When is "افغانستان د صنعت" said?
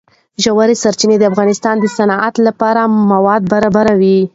1.31-2.35